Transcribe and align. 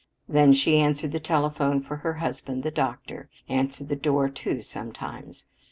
Then 0.27 0.53
she 0.53 0.79
answered 0.79 1.11
the 1.11 1.19
telephone 1.19 1.79
for 1.83 1.97
her 1.97 2.15
husband, 2.15 2.63
the 2.63 2.71
doctor, 2.71 3.29
answered 3.47 3.87
the 3.87 3.95
door, 3.95 4.29
too, 4.29 4.63
sometimes. 4.63 5.45